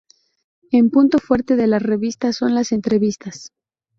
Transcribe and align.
Un 0.71 0.89
punto 0.89 1.19
fuerte 1.19 1.55
de 1.55 1.67
la 1.67 1.77
revista 1.77 2.33
son 2.33 2.55
las 2.55 2.71
entrevistas. 2.71 3.51